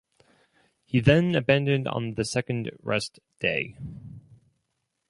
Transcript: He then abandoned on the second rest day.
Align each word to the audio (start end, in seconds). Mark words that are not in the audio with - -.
He 0.83 0.99
then 0.99 1.35
abandoned 1.35 1.87
on 1.87 2.15
the 2.15 2.25
second 2.25 2.71
rest 2.81 3.19
day. 3.39 3.77